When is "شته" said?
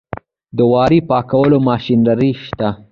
2.43-2.69